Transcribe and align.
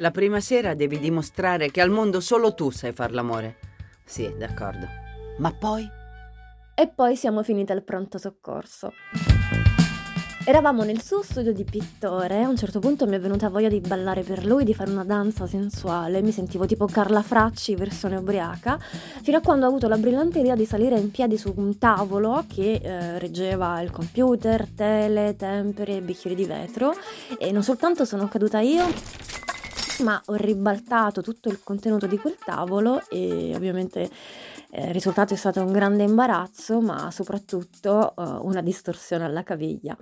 La 0.00 0.10
prima 0.10 0.40
sera 0.40 0.72
devi 0.72 0.98
dimostrare 0.98 1.70
che 1.70 1.82
al 1.82 1.90
mondo 1.90 2.20
solo 2.20 2.54
tu 2.54 2.70
sai 2.70 2.90
far 2.90 3.12
l'amore. 3.12 3.58
Sì, 4.02 4.32
d'accordo. 4.34 4.86
Ma 5.36 5.52
poi? 5.52 5.86
E 6.74 6.88
poi 6.88 7.16
siamo 7.16 7.42
finiti 7.42 7.72
al 7.72 7.82
pronto 7.82 8.16
soccorso. 8.16 8.94
Eravamo 10.42 10.84
nel 10.84 11.02
suo 11.02 11.22
studio 11.22 11.52
di 11.52 11.64
pittore, 11.64 12.42
a 12.42 12.48
un 12.48 12.56
certo 12.56 12.78
punto 12.78 13.06
mi 13.06 13.14
è 13.14 13.20
venuta 13.20 13.50
voglia 13.50 13.68
di 13.68 13.80
ballare 13.80 14.22
per 14.22 14.46
lui, 14.46 14.64
di 14.64 14.72
fare 14.72 14.90
una 14.90 15.04
danza 15.04 15.46
sensuale, 15.46 16.22
mi 16.22 16.32
sentivo 16.32 16.64
tipo 16.64 16.86
Carla 16.86 17.20
Fracci, 17.20 17.74
versione 17.74 18.16
ubriaca, 18.16 18.78
fino 19.22 19.36
a 19.36 19.40
quando 19.42 19.66
ho 19.66 19.68
avuto 19.68 19.86
la 19.86 19.98
brillante 19.98 20.38
idea 20.38 20.56
di 20.56 20.64
salire 20.64 20.98
in 20.98 21.10
piedi 21.10 21.36
su 21.36 21.52
un 21.54 21.76
tavolo 21.76 22.46
che 22.48 22.80
eh, 22.82 23.18
reggeva 23.18 23.82
il 23.82 23.90
computer, 23.90 24.66
tele, 24.74 25.36
temperi 25.36 25.96
e 25.96 26.00
bicchieri 26.00 26.34
di 26.34 26.46
vetro 26.46 26.94
e 27.38 27.52
non 27.52 27.62
soltanto 27.62 28.06
sono 28.06 28.26
caduta 28.26 28.60
io, 28.60 28.86
ma 30.02 30.20
ho 30.26 30.34
ribaltato 30.34 31.20
tutto 31.20 31.48
il 31.48 31.60
contenuto 31.62 32.06
di 32.06 32.18
quel 32.18 32.36
tavolo 32.42 33.02
e 33.08 33.52
ovviamente 33.54 34.10
eh, 34.70 34.86
il 34.88 34.92
risultato 34.92 35.34
è 35.34 35.36
stato 35.36 35.62
un 35.62 35.72
grande 35.72 36.04
imbarazzo, 36.04 36.80
ma 36.80 37.10
soprattutto 37.10 38.14
eh, 38.16 38.22
una 38.42 38.62
distorsione 38.62 39.24
alla 39.24 39.42
caviglia. 39.42 39.96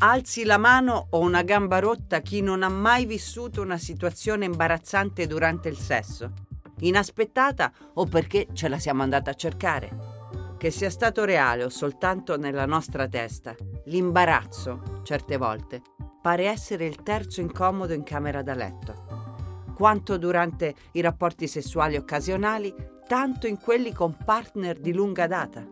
Alzi 0.00 0.44
la 0.44 0.58
mano 0.58 1.08
o 1.10 1.18
una 1.18 1.42
gamba 1.42 1.80
rotta 1.80 2.20
chi 2.20 2.40
non 2.40 2.62
ha 2.62 2.68
mai 2.68 3.04
vissuto 3.04 3.62
una 3.62 3.78
situazione 3.78 4.44
imbarazzante 4.44 5.26
durante 5.26 5.68
il 5.68 5.76
sesso, 5.76 6.32
inaspettata 6.80 7.72
o 7.94 8.06
perché 8.06 8.46
ce 8.52 8.68
la 8.68 8.78
siamo 8.78 9.02
andata 9.02 9.30
a 9.30 9.34
cercare. 9.34 10.16
Che 10.56 10.70
sia 10.70 10.90
stato 10.90 11.24
reale 11.24 11.64
o 11.64 11.68
soltanto 11.68 12.36
nella 12.36 12.66
nostra 12.66 13.08
testa, 13.08 13.54
l'imbarazzo, 13.86 15.00
certe 15.04 15.36
volte, 15.36 15.82
pare 16.28 16.44
essere 16.44 16.84
il 16.84 17.02
terzo 17.02 17.40
incomodo 17.40 17.94
in 17.94 18.02
camera 18.02 18.42
da 18.42 18.52
letto. 18.52 19.64
Quanto 19.74 20.18
durante 20.18 20.74
i 20.92 21.00
rapporti 21.00 21.48
sessuali 21.48 21.96
occasionali, 21.96 22.74
tanto 23.06 23.46
in 23.46 23.58
quelli 23.58 23.94
con 23.94 24.14
partner 24.26 24.78
di 24.78 24.92
lunga 24.92 25.26
data. 25.26 25.66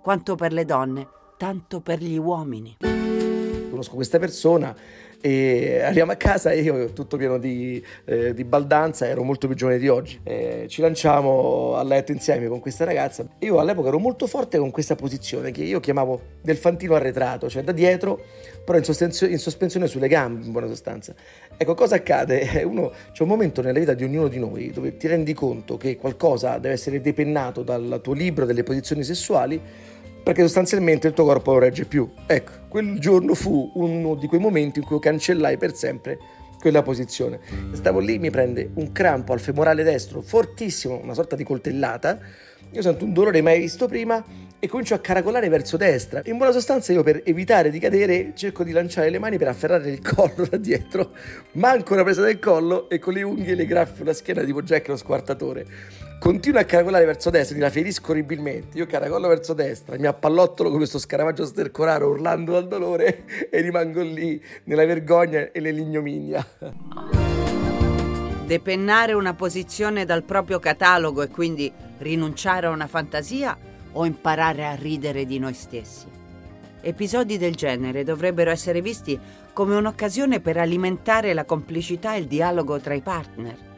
Quanto 0.00 0.36
per 0.36 0.52
le 0.52 0.64
donne, 0.64 1.08
tanto 1.36 1.80
per 1.80 1.98
gli 1.98 2.16
uomini 2.16 2.76
conosco 3.82 3.94
questa 3.94 4.18
persona 4.18 4.74
e 5.20 5.80
arriviamo 5.80 6.12
a 6.12 6.16
casa 6.16 6.50
e 6.50 6.62
io 6.62 6.92
tutto 6.92 7.16
pieno 7.16 7.38
di, 7.38 7.82
eh, 8.04 8.34
di 8.34 8.44
baldanza, 8.44 9.06
ero 9.06 9.22
molto 9.22 9.46
più 9.46 9.54
giovane 9.56 9.78
di 9.78 9.88
oggi. 9.88 10.20
Eh, 10.24 10.66
ci 10.68 10.80
lanciamo 10.80 11.74
a 11.76 11.82
letto 11.84 12.10
insieme 12.10 12.48
con 12.48 12.58
questa 12.58 12.84
ragazza. 12.84 13.24
Io 13.38 13.58
all'epoca 13.60 13.88
ero 13.88 13.98
molto 13.98 14.26
forte 14.26 14.58
con 14.58 14.70
questa 14.70 14.96
posizione 14.96 15.52
che 15.52 15.62
io 15.62 15.78
chiamavo 15.78 16.20
del 16.42 16.56
fantino 16.56 16.94
arretrato, 16.94 17.48
cioè 17.48 17.62
da 17.62 17.72
dietro, 17.72 18.24
però 18.64 18.78
in, 18.78 18.84
in 19.30 19.38
sospensione 19.38 19.86
sulle 19.86 20.08
gambe, 20.08 20.44
in 20.44 20.52
buona 20.52 20.66
sostanza. 20.66 21.14
Ecco, 21.56 21.74
cosa 21.74 21.96
accade? 21.96 22.62
Uno, 22.64 22.92
c'è 23.12 23.22
un 23.22 23.28
momento 23.28 23.62
nella 23.62 23.78
vita 23.78 23.94
di 23.94 24.04
ognuno 24.04 24.28
di 24.28 24.38
noi 24.38 24.70
dove 24.70 24.96
ti 24.96 25.06
rendi 25.06 25.32
conto 25.34 25.76
che 25.76 25.96
qualcosa 25.96 26.58
deve 26.58 26.74
essere 26.74 27.00
depennato 27.00 27.62
dal 27.62 28.00
tuo 28.02 28.12
libro 28.12 28.44
delle 28.44 28.62
posizioni 28.62 29.02
sessuali 29.04 29.60
perché 30.22 30.42
sostanzialmente 30.42 31.08
il 31.08 31.14
tuo 31.14 31.24
corpo 31.24 31.52
non 31.52 31.60
regge 31.60 31.84
più. 31.84 32.08
Ecco, 32.26 32.52
quel 32.68 32.98
giorno 32.98 33.34
fu 33.34 33.72
uno 33.74 34.14
di 34.14 34.26
quei 34.28 34.40
momenti 34.40 34.78
in 34.78 34.84
cui 34.84 35.00
cancellai 35.00 35.56
per 35.56 35.74
sempre 35.74 36.18
quella 36.60 36.82
posizione. 36.82 37.40
Stavo 37.72 37.98
lì, 37.98 38.18
mi 38.18 38.30
prende 38.30 38.70
un 38.74 38.92
crampo 38.92 39.32
al 39.32 39.40
femorale 39.40 39.82
destro 39.82 40.20
fortissimo, 40.20 41.00
una 41.02 41.14
sorta 41.14 41.34
di 41.34 41.42
coltellata. 41.42 42.20
Io 42.74 42.80
sento 42.80 43.04
un 43.04 43.12
dolore 43.12 43.42
mai 43.42 43.58
visto 43.58 43.86
prima 43.86 44.24
e 44.58 44.66
comincio 44.66 44.94
a 44.94 44.98
caracolare 44.98 45.50
verso 45.50 45.76
destra. 45.76 46.22
In 46.24 46.38
buona 46.38 46.52
sostanza 46.52 46.90
io 46.90 47.02
per 47.02 47.20
evitare 47.26 47.68
di 47.68 47.78
cadere 47.78 48.32
cerco 48.34 48.64
di 48.64 48.72
lanciare 48.72 49.10
le 49.10 49.18
mani 49.18 49.36
per 49.36 49.48
afferrare 49.48 49.90
il 49.90 50.00
collo 50.00 50.46
da 50.48 50.56
dietro, 50.56 51.10
manco 51.52 51.92
una 51.92 52.02
presa 52.02 52.22
del 52.22 52.38
collo 52.38 52.88
e 52.88 52.98
con 52.98 53.12
le 53.12 53.22
unghie 53.24 53.54
le 53.54 53.66
graffio 53.66 53.96
sulla 53.96 54.14
schiena 54.14 54.42
tipo 54.42 54.62
Jack 54.62 54.88
lo 54.88 54.96
squartatore. 54.96 55.66
Continuo 56.18 56.60
a 56.60 56.64
caracolare 56.64 57.04
verso 57.04 57.28
destra, 57.28 57.56
mi 57.56 57.60
la 57.60 57.68
ferisco 57.68 58.12
orribilmente. 58.12 58.78
Io 58.78 58.86
caracollo 58.86 59.28
verso 59.28 59.52
destra, 59.52 59.98
mi 59.98 60.06
appallottolo 60.06 60.68
come 60.68 60.80
questo 60.80 60.98
scarafaggio 60.98 61.44
stercoraro 61.44 62.08
urlando 62.08 62.52
dal 62.52 62.68
dolore 62.68 63.24
e 63.50 63.60
rimango 63.60 64.00
lì 64.00 64.42
nella 64.64 64.86
vergogna 64.86 65.50
e 65.52 65.60
nell'ignominia. 65.60 66.46
Depennare 68.46 69.12
una 69.12 69.34
posizione 69.34 70.06
dal 70.06 70.22
proprio 70.22 70.58
catalogo 70.58 71.20
e 71.22 71.28
quindi 71.28 71.90
rinunciare 72.02 72.66
a 72.66 72.70
una 72.70 72.86
fantasia 72.86 73.56
o 73.92 74.04
imparare 74.04 74.66
a 74.66 74.74
ridere 74.74 75.24
di 75.24 75.38
noi 75.38 75.54
stessi. 75.54 76.06
Episodi 76.80 77.38
del 77.38 77.54
genere 77.54 78.04
dovrebbero 78.04 78.50
essere 78.50 78.82
visti 78.82 79.18
come 79.52 79.76
un'occasione 79.76 80.40
per 80.40 80.56
alimentare 80.56 81.32
la 81.32 81.44
complicità 81.44 82.14
e 82.14 82.18
il 82.18 82.26
dialogo 82.26 82.78
tra 82.80 82.94
i 82.94 83.00
partner 83.00 83.70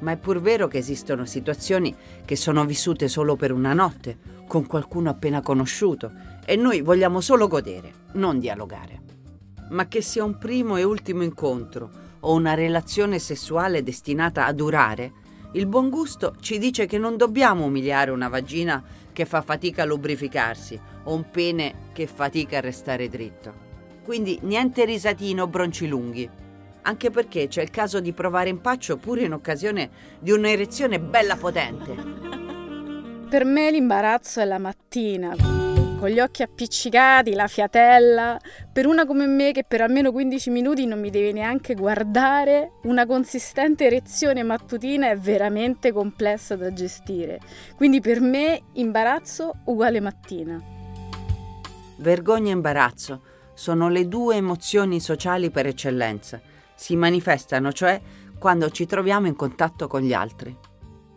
ma 0.00 0.12
è 0.12 0.16
pur 0.16 0.40
vero 0.40 0.68
che 0.68 0.78
esistono 0.78 1.24
situazioni 1.24 1.94
che 2.24 2.36
sono 2.36 2.64
vissute 2.64 3.08
solo 3.08 3.36
per 3.36 3.52
una 3.52 3.72
notte, 3.72 4.18
con 4.46 4.66
qualcuno 4.66 5.10
appena 5.10 5.40
conosciuto, 5.40 6.12
e 6.44 6.56
noi 6.56 6.80
vogliamo 6.80 7.20
solo 7.20 7.48
godere, 7.48 7.92
non 8.12 8.38
dialogare. 8.38 9.00
Ma 9.70 9.86
che 9.86 10.02
sia 10.02 10.24
un 10.24 10.38
primo 10.38 10.76
e 10.76 10.82
ultimo 10.82 11.22
incontro 11.22 11.90
o 12.20 12.34
una 12.34 12.54
relazione 12.54 13.18
sessuale 13.18 13.82
destinata 13.82 14.46
a 14.46 14.52
durare, 14.52 15.12
il 15.52 15.66
buon 15.66 15.90
gusto 15.90 16.34
ci 16.40 16.58
dice 16.58 16.86
che 16.86 16.98
non 16.98 17.16
dobbiamo 17.16 17.64
umiliare 17.64 18.10
una 18.10 18.28
vagina 18.28 18.82
che 19.12 19.24
fa 19.24 19.42
fatica 19.42 19.82
a 19.82 19.86
lubrificarsi 19.86 20.80
o 21.04 21.14
un 21.14 21.30
pene 21.30 21.88
che 21.92 22.06
fatica 22.06 22.58
a 22.58 22.60
restare 22.60 23.08
dritto. 23.08 23.68
Quindi 24.04 24.38
niente 24.42 24.84
risatino 24.84 25.44
o 25.44 25.46
bronci 25.46 25.86
lunghi 25.86 26.30
anche 26.82 27.10
perché 27.10 27.48
c'è 27.48 27.62
il 27.62 27.70
caso 27.70 28.00
di 28.00 28.12
provare 28.12 28.48
impaccio 28.48 28.96
pure 28.96 29.22
in 29.22 29.32
occasione 29.32 29.90
di 30.18 30.30
un'erezione 30.30 31.00
bella 31.00 31.36
potente. 31.36 31.94
Per 33.28 33.44
me 33.44 33.70
l'imbarazzo 33.70 34.40
è 34.40 34.44
la 34.44 34.58
mattina, 34.58 35.34
con 36.00 36.08
gli 36.08 36.18
occhi 36.18 36.42
appiccicati, 36.42 37.34
la 37.34 37.46
fiatella. 37.46 38.38
Per 38.72 38.86
una 38.86 39.04
come 39.04 39.26
me 39.26 39.52
che 39.52 39.64
per 39.64 39.82
almeno 39.82 40.10
15 40.10 40.50
minuti 40.50 40.86
non 40.86 40.98
mi 40.98 41.10
deve 41.10 41.30
neanche 41.30 41.74
guardare, 41.74 42.72
una 42.84 43.04
consistente 43.04 43.84
erezione 43.84 44.42
mattutina 44.42 45.10
è 45.10 45.16
veramente 45.16 45.92
complessa 45.92 46.56
da 46.56 46.72
gestire. 46.72 47.38
Quindi 47.76 48.00
per 48.00 48.20
me 48.20 48.62
imbarazzo 48.72 49.52
uguale 49.66 50.00
mattina. 50.00 50.58
Vergogna 51.98 52.48
e 52.48 52.54
imbarazzo 52.54 53.22
sono 53.52 53.90
le 53.90 54.08
due 54.08 54.36
emozioni 54.36 55.00
sociali 55.00 55.50
per 55.50 55.66
eccellenza 55.66 56.40
si 56.80 56.96
manifestano 56.96 57.72
cioè 57.72 58.00
quando 58.38 58.70
ci 58.70 58.86
troviamo 58.86 59.26
in 59.26 59.36
contatto 59.36 59.86
con 59.86 60.00
gli 60.00 60.14
altri. 60.14 60.56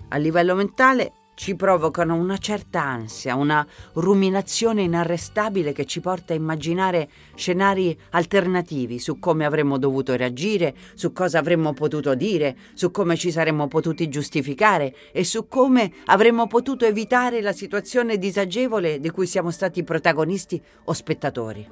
A 0.10 0.18
livello 0.18 0.56
mentale 0.56 1.14
ci 1.36 1.56
provocano 1.56 2.16
una 2.16 2.38
certa 2.38 2.82
ansia, 2.82 3.36
una 3.36 3.66
ruminazione 3.94 4.84
inarrestabile 4.84 5.72
che 5.72 5.86
ci 5.86 6.00
porta 6.00 6.34
a 6.34 6.36
immaginare 6.36 7.10
scenari 7.36 7.98
alternativi 8.12 9.00
su 9.00 9.20
come 9.20 9.46
avremmo 9.46 9.78
dovuto 9.78 10.16
reagire, 10.16 10.76
su 10.94 11.12
cosa 11.12 11.40
avremmo 11.40 11.74
potuto 11.74 12.16
dire, 12.16 12.56
su 12.74 12.92
come 12.92 13.16
ci 13.16 13.32
saremmo 13.32 13.68
potuti 13.68 14.10
giustificare 14.10 14.96
e 15.12 15.24
su 15.24 15.48
come 15.48 15.92
avremmo 16.06 16.48
potuto 16.48 16.86
evitare 16.86 17.42
la 17.42 17.54
situazione 17.54 18.18
disagevole 18.18 19.00
di 19.00 19.10
cui 19.10 19.28
siamo 19.28 19.52
stati 19.52 19.84
protagonisti 19.84 20.62
o 20.86 20.94
spettatori. 20.94 21.68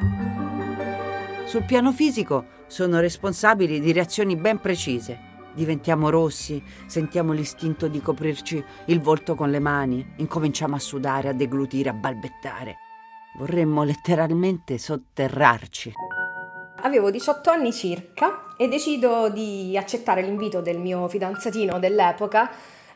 Sul 1.45 1.65
piano 1.65 1.91
fisico 1.91 2.45
sono 2.67 2.99
responsabili 2.99 3.81
di 3.81 3.91
reazioni 3.91 4.37
ben 4.37 4.59
precise. 4.59 5.30
Diventiamo 5.53 6.09
rossi, 6.09 6.63
sentiamo 6.85 7.33
l'istinto 7.33 7.87
di 7.87 8.01
coprirci 8.01 8.63
il 8.85 9.01
volto 9.01 9.35
con 9.35 9.49
le 9.49 9.59
mani, 9.59 10.13
incominciamo 10.17 10.75
a 10.75 10.79
sudare, 10.79 11.27
a 11.27 11.33
deglutire, 11.33 11.89
a 11.89 11.93
balbettare. 11.93 12.77
Vorremmo 13.37 13.83
letteralmente 13.83 14.77
sotterrarci. 14.77 15.93
Avevo 16.83 17.11
18 17.11 17.49
anni 17.49 17.73
circa 17.73 18.55
e 18.55 18.67
decido 18.67 19.29
di 19.29 19.77
accettare 19.77 20.21
l'invito 20.21 20.61
del 20.61 20.79
mio 20.79 21.07
fidanzatino 21.07 21.79
dell'epoca 21.79 22.49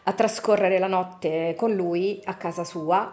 a 0.04 0.14
trascorrere 0.14 0.80
la 0.80 0.88
notte 0.88 1.56
con 1.58 1.74
lui 1.74 2.22
a 2.24 2.36
casa 2.36 2.64
sua. 2.64 3.12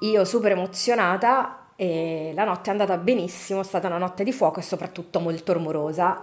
Io 0.00 0.24
super 0.24 0.52
emozionata 0.52 1.66
e 1.76 2.32
la 2.34 2.44
notte 2.44 2.68
è 2.68 2.72
andata 2.72 2.96
benissimo, 2.96 3.60
è 3.60 3.64
stata 3.64 3.86
una 3.86 3.98
notte 3.98 4.24
di 4.24 4.32
fuoco 4.32 4.60
e 4.60 4.62
soprattutto 4.62 5.20
molto 5.20 5.52
rumorosa, 5.52 6.22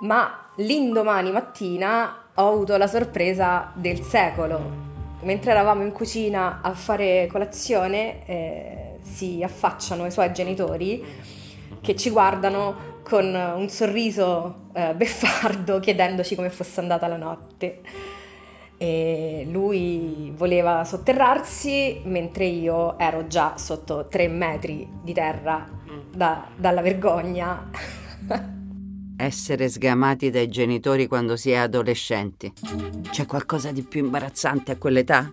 ma 0.00 0.46
l'indomani 0.56 1.30
mattina 1.30 2.16
ho 2.34 2.48
avuto 2.48 2.76
la 2.76 2.86
sorpresa 2.86 3.70
del 3.74 4.00
secolo. 4.00 4.90
Mentre 5.22 5.52
eravamo 5.52 5.82
in 5.82 5.92
cucina 5.92 6.60
a 6.62 6.72
fare 6.72 7.28
colazione, 7.30 8.26
eh, 8.26 8.98
si 9.00 9.42
affacciano 9.42 10.06
i 10.06 10.10
suoi 10.10 10.32
genitori 10.32 11.04
che 11.80 11.96
ci 11.96 12.10
guardano 12.10 13.00
con 13.02 13.34
un 13.34 13.68
sorriso 13.68 14.68
eh, 14.72 14.94
beffardo 14.96 15.80
chiedendoci 15.80 16.34
come 16.34 16.50
fosse 16.50 16.80
andata 16.80 17.06
la 17.06 17.16
notte 17.16 17.80
e 18.78 19.46
lui 19.48 20.32
voleva 20.34 20.84
sotterrarsi 20.84 22.00
mentre 22.04 22.46
io 22.46 22.98
ero 22.98 23.28
già 23.28 23.56
sotto 23.56 24.08
tre 24.08 24.26
metri 24.26 24.88
di 25.02 25.12
terra 25.12 25.68
da, 26.10 26.48
dalla 26.56 26.80
vergogna. 26.80 27.70
essere 29.22 29.68
sgamati 29.68 30.30
dai 30.30 30.48
genitori 30.48 31.06
quando 31.06 31.36
si 31.36 31.52
è 31.52 31.54
adolescenti. 31.54 32.52
C'è 33.08 33.24
qualcosa 33.24 33.70
di 33.70 33.82
più 33.82 34.04
imbarazzante 34.04 34.72
a 34.72 34.76
quell'età? 34.76 35.30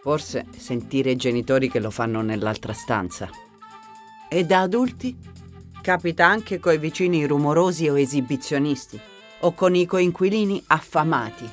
Forse 0.00 0.46
sentire 0.56 1.10
i 1.10 1.16
genitori 1.16 1.68
che 1.68 1.78
lo 1.78 1.90
fanno 1.90 2.22
nell'altra 2.22 2.72
stanza. 2.72 3.28
E 4.30 4.44
da 4.44 4.60
adulti? 4.60 5.14
Capita 5.82 6.26
anche 6.26 6.58
coi 6.58 6.78
vicini 6.78 7.26
rumorosi 7.26 7.86
o 7.88 7.98
esibizionisti, 7.98 8.98
o 9.40 9.52
con 9.52 9.74
i 9.74 9.84
coinquilini 9.84 10.64
affamati. 10.68 11.48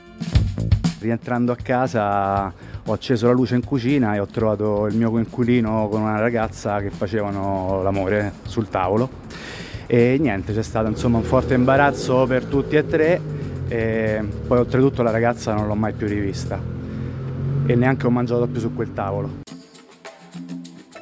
Rientrando 0.99 1.51
a 1.51 1.57
casa 1.57 2.53
ho 2.85 2.93
acceso 2.93 3.27
la 3.27 3.33
luce 3.33 3.55
in 3.55 3.65
cucina 3.65 4.15
e 4.15 4.19
ho 4.19 4.27
trovato 4.27 4.85
il 4.85 4.95
mio 4.95 5.09
coinquilino 5.09 5.89
con 5.89 6.01
una 6.01 6.19
ragazza 6.19 6.79
che 6.79 6.89
facevano 6.89 7.81
l'amore 7.83 8.31
sul 8.43 8.69
tavolo 8.69 9.24
e 9.87 10.17
niente, 10.19 10.53
c'è 10.53 10.63
stato 10.63 10.89
insomma 10.89 11.17
un 11.17 11.23
forte 11.23 11.53
imbarazzo 11.53 12.25
per 12.25 12.45
tutti 12.45 12.75
e 12.75 12.85
tre 12.85 13.21
e 13.67 14.23
poi 14.47 14.59
oltretutto 14.59 15.03
la 15.03 15.11
ragazza 15.11 15.53
non 15.53 15.67
l'ho 15.67 15.75
mai 15.75 15.93
più 15.93 16.07
rivista 16.07 16.59
e 17.65 17.75
neanche 17.75 18.05
ho 18.05 18.09
mangiato 18.09 18.47
più 18.47 18.59
su 18.59 18.73
quel 18.73 18.93
tavolo. 18.93 19.43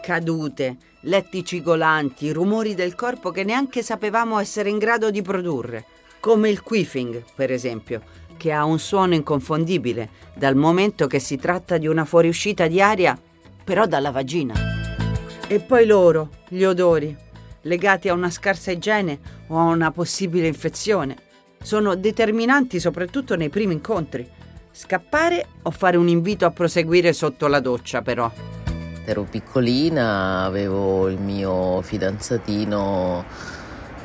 Cadute, 0.02 0.78
letti 1.02 1.44
cigolanti, 1.46 2.32
rumori 2.32 2.76
del 2.76 2.96
corpo 2.96 3.32
che 3.32 3.44
neanche 3.44 3.82
sapevamo 3.82 4.40
essere 4.40 4.70
in 4.70 4.78
grado 4.78 5.12
di 5.12 5.22
produrre, 5.22 5.86
come 6.20 6.50
il 6.50 6.62
queefing, 6.62 7.24
per 7.36 7.52
esempio, 7.52 8.02
che 8.38 8.52
ha 8.52 8.66
un 8.66 8.80
suono 8.80 9.14
inconfondibile, 9.14 10.10
dal 10.36 10.56
momento 10.56 11.08
che 11.08 11.20
si 11.20 11.38
tratta 11.38 11.78
di 11.78 11.88
una 11.88 12.06
fuoriuscita 12.06 12.68
di 12.68 12.82
aria, 12.82 13.18
però 13.64 13.86
dalla 13.86 14.12
vagina. 14.12 14.54
E 15.48 15.60
poi 15.60 15.86
loro, 15.86 16.30
gli 16.48 16.64
odori, 16.64 17.16
legati 17.64 18.10
a 18.10 18.14
una 18.14 18.30
scarsa 18.30 18.72
igiene 18.72 19.20
o 19.48 19.58
a 19.58 19.64
una 19.64 19.92
possibile 19.92 20.48
infezione. 20.48 21.16
Sono 21.62 21.96
determinanti 21.96 22.80
soprattutto 22.80 23.36
nei 23.36 23.50
primi 23.50 23.74
incontri. 23.74 24.30
Scappare 24.72 25.46
o 25.62 25.72
fare 25.72 25.98
un 25.98 26.08
invito 26.08 26.46
a 26.46 26.52
proseguire 26.52 27.14
sotto 27.14 27.48
la 27.48 27.60
doccia, 27.60 28.02
però. 28.02 28.32
Ero 29.06 29.24
piccolina, 29.30 30.44
avevo 30.44 31.10
il 31.10 31.20
mio 31.20 31.82
fidanzatino 31.82 33.26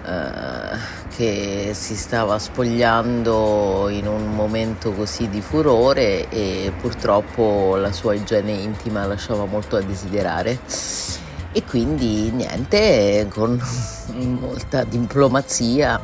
eh, 0.04 1.06
che 1.14 1.70
si 1.72 1.96
stava 1.96 2.38
spogliando 2.38 3.88
in 3.90 4.06
un 4.06 4.34
momento 4.34 4.92
così 4.92 5.28
di 5.28 5.40
furore 5.40 6.28
e 6.28 6.72
purtroppo 6.80 7.76
la 7.76 7.92
sua 7.92 8.14
igiene 8.14 8.52
intima 8.52 9.04
lasciava 9.06 9.44
molto 9.44 9.76
a 9.76 9.82
desiderare 9.82 10.58
e 11.58 11.64
quindi 11.64 12.30
niente, 12.30 13.26
con 13.30 13.60
molta 14.14 14.84
diplomazia 14.84 16.00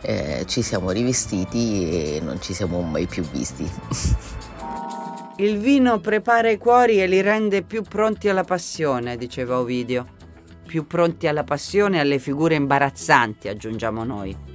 eh, 0.00 0.44
ci 0.46 0.62
siamo 0.62 0.90
rivestiti 0.90 2.16
e 2.16 2.20
non 2.22 2.40
ci 2.40 2.54
siamo 2.54 2.80
mai 2.80 3.06
più 3.06 3.22
visti. 3.22 3.68
Il 5.36 5.58
vino 5.58 5.98
prepara 6.00 6.50
i 6.50 6.56
cuori 6.56 7.02
e 7.02 7.06
li 7.06 7.20
rende 7.20 7.62
più 7.62 7.82
pronti 7.82 8.28
alla 8.28 8.44
passione, 8.44 9.16
diceva 9.16 9.58
Ovidio. 9.58 10.06
Più 10.66 10.86
pronti 10.86 11.26
alla 11.26 11.44
passione 11.44 11.96
e 11.98 12.00
alle 12.00 12.18
figure 12.18 12.54
imbarazzanti, 12.54 13.48
aggiungiamo 13.48 14.04
noi. 14.04 14.51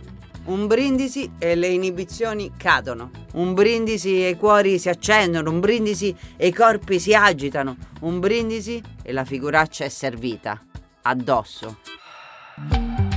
Un 0.47 0.65
brindisi 0.65 1.29
e 1.37 1.55
le 1.55 1.67
inibizioni 1.67 2.53
cadono. 2.55 3.11
Un 3.33 3.53
brindisi 3.53 4.23
e 4.23 4.29
i 4.29 4.37
cuori 4.37 4.79
si 4.79 4.87
accendono. 4.87 5.49
Un 5.51 5.59
brindisi 5.59 6.15
e 6.37 6.47
i 6.47 6.53
corpi 6.53 7.01
si 7.01 7.13
agitano. 7.13 7.75
Un 8.01 8.21
brindisi 8.21 8.81
e 9.03 9.11
la 9.11 9.25
figuraccia 9.25 9.83
è 9.83 9.89
servita. 9.89 10.63
Addosso. 11.01 11.79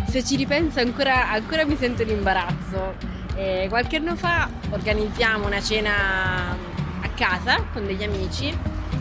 Se 0.08 0.24
ci 0.24 0.34
ripenso 0.34 0.80
ancora, 0.80 1.30
ancora 1.30 1.64
mi 1.64 1.76
sento 1.76 2.02
in 2.02 2.08
imbarazzo. 2.08 2.94
Eh, 3.36 3.66
qualche 3.68 3.98
anno 3.98 4.16
fa 4.16 4.50
organizziamo 4.70 5.46
una 5.46 5.62
cena 5.62 6.50
a 6.50 7.08
casa 7.14 7.64
con 7.72 7.86
degli 7.86 8.02
amici 8.02 8.52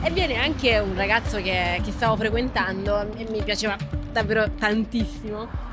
e 0.03 0.11
viene 0.11 0.35
anche 0.35 0.77
un 0.77 0.95
ragazzo 0.95 1.37
che, 1.37 1.81
che 1.83 1.91
stavo 1.91 2.15
frequentando 2.15 3.11
e 3.17 3.25
mi 3.31 3.41
piaceva 3.41 3.75
davvero 4.11 4.51
tantissimo 4.51 5.68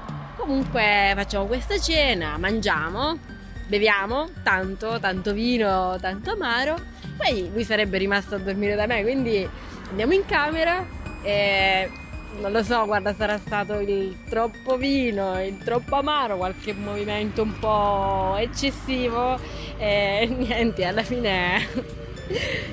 Comunque 0.47 1.13
facciamo 1.17 1.47
questa 1.47 1.77
cena, 1.77 2.39
mangiamo, 2.39 3.19
beviamo 3.67 4.29
tanto, 4.45 5.01
tanto 5.01 5.33
vino, 5.33 5.99
tanto 6.01 6.31
amaro. 6.31 6.77
Poi 7.17 7.51
lui 7.53 7.65
sarebbe 7.65 7.99
rimasto 7.99 8.37
a 8.37 8.39
dormire 8.39 8.77
da 8.77 8.87
me, 8.87 9.03
quindi 9.03 9.47
andiamo 9.91 10.13
in 10.13 10.25
camera 10.25 10.87
e 11.23 11.91
non 12.39 12.53
lo 12.53 12.63
so, 12.63 12.85
guarda, 12.85 13.13
sarà 13.13 13.39
stato 13.39 13.81
il 13.81 14.23
troppo 14.29 14.77
vino, 14.77 15.43
il 15.43 15.59
troppo 15.59 15.97
amaro, 15.97 16.37
qualche 16.37 16.73
movimento 16.75 17.43
un 17.43 17.59
po' 17.59 18.37
eccessivo 18.39 19.41
e 19.79 20.27
niente, 20.31 20.85
alla 20.85 21.03
fine 21.03 21.59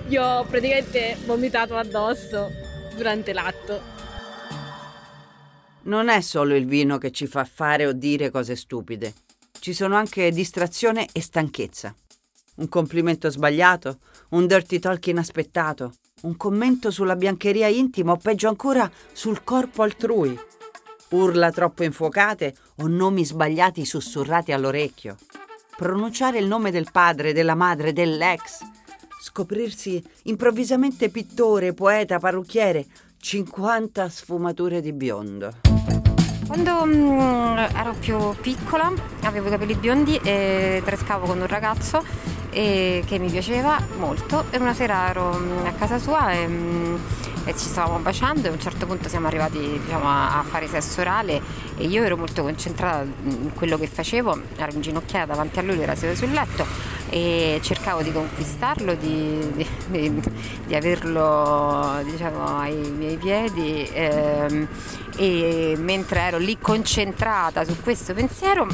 io 0.10 0.24
ho 0.24 0.44
praticamente 0.44 1.18
vomitato 1.26 1.76
addosso 1.76 2.52
durante 2.96 3.34
l'atto. 3.34 3.82
Non 5.86 6.08
è 6.08 6.22
solo 6.22 6.56
il 6.56 6.66
vino 6.66 6.98
che 6.98 7.12
ci 7.12 7.28
fa 7.28 7.44
fare 7.44 7.86
o 7.86 7.92
dire 7.92 8.30
cose 8.30 8.56
stupide. 8.56 9.14
Ci 9.60 9.74
sono 9.74 9.96
anche 9.96 10.32
distrazione 10.32 11.08
e 11.12 11.20
stanchezza. 11.20 11.94
Un 12.56 12.70
complimento 12.70 13.30
sbagliato, 13.30 14.00
un 14.30 14.48
dirty 14.48 14.80
talk 14.80 15.08
inaspettato, 15.08 15.94
un 16.22 16.38
commento 16.38 16.90
sulla 16.90 17.18
biancheria 17.18 17.68
intima 17.68 18.14
o 18.14 18.18
peggio 18.18 18.48
ancora 18.48 18.90
sul 19.12 19.44
corpo 19.44 19.84
altrui. 19.84 20.40
Urla 21.10 21.52
troppo 21.52 21.84
infuocate 21.84 22.56
o 22.78 22.88
nomi 22.88 23.26
sbagliati 23.26 23.84
sussurrati 23.84 24.54
all'orecchio. 24.54 25.18
Pronunciare 25.76 26.40
il 26.40 26.48
nome 26.48 26.72
del 26.72 26.88
padre, 26.94 27.34
della 27.34 27.56
madre, 27.56 27.92
dell'ex. 27.92 28.60
Scoprirsi 29.22 30.02
improvvisamente 30.24 31.10
pittore, 31.10 31.74
poeta, 31.74 32.20
parrucchiere 32.20 32.86
50 33.24 34.10
sfumature 34.10 34.82
di 34.82 34.92
biondo. 34.92 35.54
Quando 36.46 36.84
mh, 36.84 36.92
mm, 36.92 37.58
ero 37.74 37.96
più 37.98 38.18
piccola 38.42 38.92
avevo 39.22 39.48
i 39.48 39.50
capelli 39.50 39.76
biondi 39.76 40.20
e 40.22 40.82
trescavo 40.84 41.26
con 41.26 41.40
un 41.40 41.48
ragazzo 41.48 42.04
e, 42.50 43.02
che 43.08 43.20
mi 43.20 43.30
piaceva 43.30 43.80
molto. 43.98 44.44
E 44.50 44.58
una 44.58 44.74
sera 44.74 45.08
ero 45.08 45.32
mh, 45.32 45.62
mm, 45.62 45.66
a 45.66 45.72
casa 45.72 46.00
sua 46.00 46.34
e, 46.34 46.48
mh, 46.48 46.54
mm, 46.54 46.96
e, 47.46 47.56
ci 47.56 47.66
stavamo 47.66 48.00
baciando 48.00 48.48
e 48.48 48.50
a 48.50 48.52
un 48.52 48.60
certo 48.60 48.86
punto 48.86 49.08
siamo 49.08 49.28
arrivati 49.28 49.58
diciamo, 49.58 50.06
a, 50.06 50.40
a, 50.40 50.44
fare 50.44 50.68
sesso 50.68 51.00
orale. 51.00 51.42
E 51.78 51.86
io 51.86 52.04
ero 52.04 52.18
molto 52.18 52.42
concentrata 52.42 53.04
in 53.04 53.54
quello 53.54 53.78
che 53.78 53.88
facevo, 53.88 54.38
ero 54.58 54.72
inginocchiata 54.74 55.28
davanti 55.28 55.60
a 55.60 55.62
lui, 55.62 55.82
era 55.82 55.96
seduto 55.96 56.26
sul 56.26 56.32
letto 56.32 56.93
e 57.14 57.60
cercavo 57.62 58.02
di 58.02 58.12
conquistarlo, 58.12 58.96
di, 58.96 59.38
di, 59.54 59.68
di, 59.86 60.22
di 60.66 60.76
averlo 60.76 62.02
diciamo, 62.04 62.44
ai 62.58 62.74
miei 62.74 63.18
piedi 63.18 63.88
ehm, 63.94 64.68
e 65.18 65.76
mentre 65.78 66.22
ero 66.22 66.40
lì 66.40 66.58
concentrata 66.60 67.64
su 67.66 67.76
questo 67.84 68.16
pensiero 68.16 68.66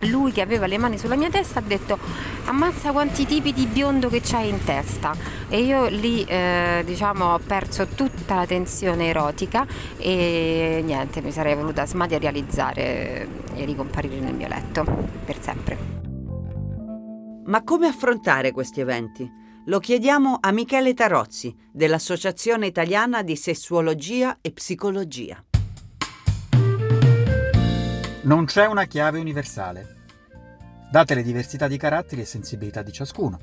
lui 0.00 0.32
che 0.32 0.40
aveva 0.40 0.66
le 0.66 0.76
mani 0.76 0.98
sulla 0.98 1.14
mia 1.14 1.30
testa 1.30 1.60
ha 1.60 1.62
detto 1.62 1.98
ammazza 2.46 2.90
quanti 2.90 3.24
tipi 3.26 3.52
di 3.52 3.66
biondo 3.66 4.08
che 4.08 4.20
c'hai 4.22 4.48
in 4.48 4.64
testa 4.64 5.14
e 5.48 5.60
io 5.60 5.86
lì 5.86 6.24
eh, 6.24 6.82
diciamo 6.84 7.34
ho 7.34 7.38
perso 7.38 7.86
tutta 7.86 8.34
la 8.34 8.46
tensione 8.46 9.06
erotica 9.06 9.64
e 9.98 10.82
niente 10.84 11.20
mi 11.22 11.30
sarei 11.30 11.54
voluta 11.54 11.86
smaterializzare 11.86 13.28
e 13.54 13.64
ricomparire 13.64 14.18
nel 14.18 14.34
mio 14.34 14.48
letto 14.48 14.84
per 15.24 15.36
sempre. 15.40 15.85
Ma 17.46 17.62
come 17.62 17.86
affrontare 17.86 18.50
questi 18.50 18.80
eventi? 18.80 19.30
Lo 19.66 19.78
chiediamo 19.78 20.38
a 20.40 20.50
Michele 20.50 20.94
Tarozzi, 20.94 21.54
dell'Associazione 21.70 22.66
Italiana 22.66 23.22
di 23.22 23.36
Sessuologia 23.36 24.38
e 24.40 24.50
Psicologia. 24.50 25.44
Non 28.22 28.46
c'è 28.46 28.66
una 28.66 28.86
chiave 28.86 29.20
universale, 29.20 30.06
date 30.90 31.14
le 31.14 31.22
diversità 31.22 31.68
di 31.68 31.76
caratteri 31.76 32.22
e 32.22 32.24
sensibilità 32.24 32.82
di 32.82 32.90
ciascuno. 32.90 33.38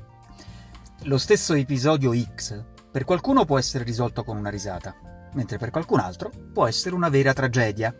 Lo 1.04 1.16
stesso 1.16 1.54
episodio 1.54 2.12
X 2.14 2.62
per 2.90 3.04
qualcuno 3.04 3.46
può 3.46 3.56
essere 3.56 3.84
risolto 3.84 4.22
con 4.22 4.36
una 4.36 4.50
risata, 4.50 4.94
mentre 5.32 5.56
per 5.56 5.70
qualcun 5.70 6.00
altro 6.00 6.30
può 6.52 6.66
essere 6.66 6.94
una 6.94 7.08
vera 7.08 7.32
tragedia. 7.32 7.94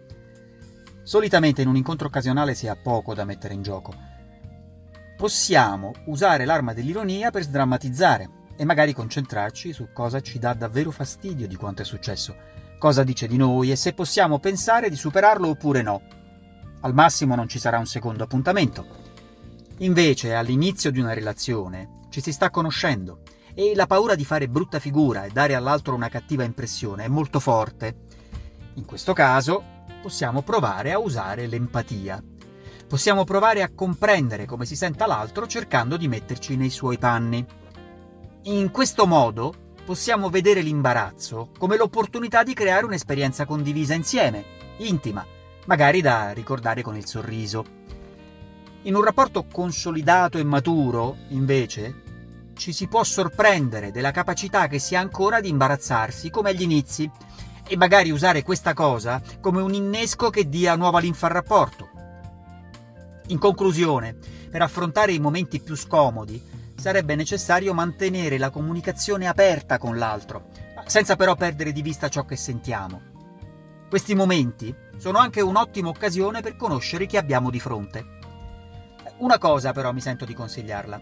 Solitamente 1.03 1.63
in 1.63 1.69
un 1.69 1.77
incontro 1.77 2.09
occasionale 2.09 2.55
si 2.55 2.69
ha 2.69 2.77
poco 2.77 3.15
da 3.15 3.25
mettere 3.25 3.55
in 3.55 3.63
gioco, 3.63 4.13
possiamo 5.17 5.93
usare 6.07 6.45
l'arma 6.45 6.73
dell'ironia 6.73 7.31
per 7.31 7.43
sdrammatizzare 7.43 8.29
e 8.57 8.65
magari 8.65 8.93
concentrarci 8.93 9.73
su 9.73 9.89
cosa 9.93 10.21
ci 10.21 10.39
dà 10.39 10.55
davvero 10.55 10.91
fastidio 10.91 11.47
di 11.47 11.57
quanto 11.57 11.83
è 11.83 11.85
successo, 11.85 12.37
cosa 12.79 13.03
dice 13.03 13.27
di 13.27 13.37
noi 13.37 13.71
e 13.71 13.77
se 13.77 13.93
possiamo 13.93 14.39
pensare 14.39 14.89
di 14.89 14.97
superarlo 14.97 15.49
oppure 15.49 15.83
no. 15.83 16.03
Al 16.81 16.95
massimo 16.95 17.35
non 17.35 17.49
ci 17.49 17.59
sarà 17.59 17.79
un 17.79 17.87
secondo 17.87 18.25
appuntamento. 18.25 18.87
Invece, 19.79 20.35
all'inizio 20.35 20.91
di 20.91 21.01
una 21.01 21.15
relazione, 21.15 22.03
ci 22.11 22.21
si 22.21 22.33
sta 22.33 22.51
conoscendo 22.51 23.23
e 23.55 23.73
la 23.75 23.87
paura 23.87 24.15
di 24.15 24.25
fare 24.25 24.49
brutta 24.49 24.79
figura 24.79 25.25
e 25.25 25.31
dare 25.31 25.55
all'altro 25.55 25.95
una 25.95 26.09
cattiva 26.09 26.45
impressione 26.45 27.05
è 27.05 27.09
molto 27.09 27.41
forte. 27.41 27.97
In 28.75 28.85
questo 28.85 29.13
caso, 29.13 29.65
possiamo 30.03 30.43
provare 30.43 30.93
a 30.93 30.99
usare 30.99 31.47
l'empatia 31.47 32.23
Possiamo 32.95 33.25
provare 33.25 33.63
a 33.63 33.73
comprendere 33.75 34.47
come 34.47 34.67
si 34.67 34.77
senta 34.77 35.09
l'altro 35.09 35.49
cercando 35.49 35.97
di 35.97 36.07
metterci 36.07 36.55
nei 36.55 36.71
suoi 36.71 36.97
panni. 36.97 37.45
In 38.43 38.71
questo 38.71 39.05
modo 39.05 39.53
possiamo 39.85 40.31
vedere 40.31 40.61
l'imbarazzo 40.61 41.51
come 41.59 41.77
l'opportunità 41.77 42.45
di 42.45 42.55
creare 42.55 42.85
un'esperienza 42.85 43.47
condivisa 43.47 43.95
insieme, 43.95 44.45
intima, 44.77 45.27
magari 45.67 46.03
da 46.03 46.31
ricordare 46.31 46.83
con 46.83 46.95
il 46.95 47.05
sorriso. 47.05 47.65
In 48.83 48.95
un 48.95 49.03
rapporto 49.03 49.45
consolidato 49.51 50.39
e 50.39 50.45
maturo, 50.45 51.17
invece, 51.31 52.03
ci 52.55 52.73
si 52.73 52.87
può 52.87 53.03
sorprendere 53.03 53.91
della 53.91 54.13
capacità 54.13 54.69
che 54.69 54.79
si 54.79 54.95
ha 54.95 55.01
ancora 55.01 55.41
di 55.41 55.49
imbarazzarsi 55.49 56.31
come 56.31 56.51
agli 56.51 56.63
inizi 56.63 57.11
e 57.67 57.77
magari 57.77 58.13
usare 58.13 58.45
questa 58.45 58.73
cosa 58.73 59.21
come 59.41 59.61
un 59.61 59.75
innesco 59.75 60.31
che 60.31 60.49
dia 60.49 60.77
nuova 60.77 61.01
linfa 61.01 61.27
al 61.27 61.33
rapporto. 61.33 61.94
In 63.29 63.39
conclusione, 63.39 64.17
per 64.51 64.61
affrontare 64.61 65.13
i 65.13 65.19
momenti 65.19 65.61
più 65.61 65.77
scomodi, 65.77 66.43
sarebbe 66.77 67.15
necessario 67.15 67.73
mantenere 67.73 68.37
la 68.37 68.51
comunicazione 68.51 69.27
aperta 69.27 69.79
con 69.79 69.97
l'altro, 69.97 70.49
senza 70.87 71.17
però 71.17 71.35
perdere 71.35 71.73
di 71.73 71.81
vista 71.81 72.11
ciò 72.11 72.27
che 72.27 72.37
sentiamo. 72.37 73.01
Questi 73.89 74.15
momenti 74.15 74.75
sono 74.99 75.19
anche 75.19 75.41
un'ottima 75.41 75.89
occasione 75.89 76.43
per 76.43 76.57
conoscere 76.57 77.07
chi 77.07 77.17
abbiamo 77.17 77.49
di 77.49 77.61
fronte. 77.61 78.05
Una 79.19 79.39
cosa 79.39 79.73
però 79.73 79.93
mi 79.93 80.03
sento 80.03 80.27
di 80.27 80.35
consigliarla. 80.35 81.01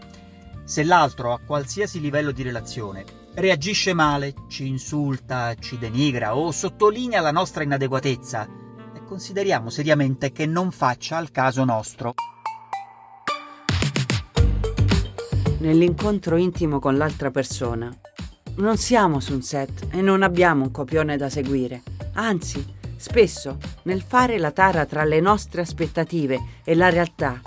Se 0.63 0.83
l'altro 0.83 1.33
a 1.33 1.39
qualsiasi 1.45 1.99
livello 1.99 2.31
di 2.31 2.43
relazione 2.43 3.03
reagisce 3.33 3.93
male, 3.93 4.33
ci 4.47 4.67
insulta, 4.67 5.55
ci 5.55 5.77
denigra 5.77 6.37
o 6.37 6.51
sottolinea 6.51 7.19
la 7.19 7.31
nostra 7.31 7.63
inadeguatezza, 7.63 8.47
consideriamo 9.13 9.69
seriamente 9.69 10.31
che 10.31 10.47
non 10.47 10.71
faccia 10.71 11.17
al 11.17 11.29
caso 11.29 11.63
nostro. 11.63 12.15
Nell'incontro 15.59 16.35
intimo 16.35 16.79
con 16.79 16.97
l'altra 16.97 17.29
persona, 17.29 17.95
non 18.55 18.75
siamo 18.77 19.19
su 19.19 19.33
un 19.33 19.43
set 19.43 19.89
e 19.91 20.01
non 20.01 20.23
abbiamo 20.23 20.63
un 20.63 20.71
copione 20.71 21.15
da 21.15 21.29
seguire. 21.29 21.83
Anzi, 22.13 22.65
spesso 22.95 23.59
nel 23.83 24.01
fare 24.01 24.39
la 24.39 24.49
tara 24.49 24.87
tra 24.87 25.03
le 25.03 25.19
nostre 25.19 25.61
aspettative 25.61 26.39
e 26.63 26.73
la 26.73 26.89
realtà 26.89 27.39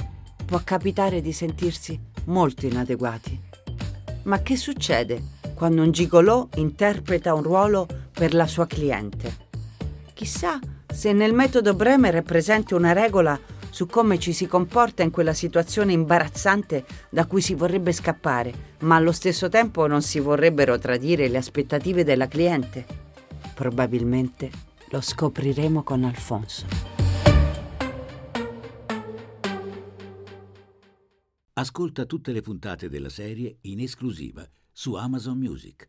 può 0.45 0.61
capitare 0.63 1.21
di 1.21 1.33
sentirsi 1.33 2.01
molto 2.27 2.67
inadeguati. 2.67 3.41
Ma 4.23 4.41
che 4.41 4.55
succede 4.55 5.21
quando 5.57 5.83
un 5.83 5.91
gigolò 5.91 6.47
interpreta 6.55 7.35
un 7.35 7.43
ruolo 7.43 7.89
per 8.13 8.35
la 8.35 8.47
sua 8.47 8.69
cliente? 8.69 9.45
Chissà 10.15 10.61
se 10.93 11.13
nel 11.13 11.33
metodo 11.33 11.75
Bremer 11.75 12.15
è 12.15 12.23
presente 12.23 12.75
una 12.75 12.93
regola 12.93 13.39
su 13.71 13.87
come 13.87 14.19
ci 14.19 14.33
si 14.33 14.47
comporta 14.47 15.03
in 15.03 15.11
quella 15.11 15.35
situazione 15.35 15.93
imbarazzante 15.93 16.87
da 17.11 17.27
cui 17.27 17.43
si 17.43 17.55
vorrebbe 17.55 17.93
scappare, 17.93 18.75
ma 18.81 18.97
allo 18.97 19.13
stesso 19.13 19.51
tempo 19.51 19.87
non 19.87 20.01
si 20.01 20.19
vorrebbero 20.19 20.79
tradire 20.79 21.29
le 21.29 21.37
aspettative 21.37 22.03
della 22.03 22.27
cliente. 22.27 22.87
Probabilmente 23.55 24.51
lo 24.91 25.01
scopriremo 25.01 25.83
con 25.83 26.05
Alfonso. 26.05 26.67
Ascolta 31.53 32.05
tutte 32.05 32.33
le 32.33 32.43
puntate 32.43 32.89
della 32.89 33.09
serie 33.09 33.59
in 33.63 33.81
esclusiva 33.81 34.47
su 34.73 34.95
Amazon 34.95 35.39
Music. 35.39 35.89